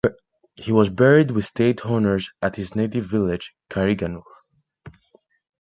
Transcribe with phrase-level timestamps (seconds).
[0.55, 4.23] He was buried with State honours at his native village, Kariganur.